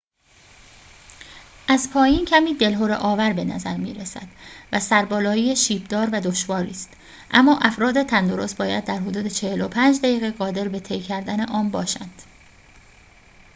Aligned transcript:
از 1.67 1.89
پایین 1.93 2.25
کمی 2.25 2.53
دلهره 2.55 2.95
آور 2.95 3.33
به 3.33 3.43
نظر 3.43 3.77
می 3.77 3.93
رسد 3.93 4.27
و 4.71 4.79
سربالایی 4.79 5.55
شیب 5.55 5.87
دار 5.87 6.09
و 6.09 6.19
دشواری 6.21 6.71
است 6.71 6.89
اما 7.31 7.59
افراد 7.61 8.03
تندرست 8.03 8.57
باید 8.57 8.85
در 8.85 8.99
حدود 8.99 9.27
۴۵ 9.27 9.99
دقیقه 10.01 10.31
قادر 10.31 10.67
به 10.67 10.79
طی 10.79 10.99
کردن 11.01 11.41
آن 11.41 11.69
باشند 11.69 12.21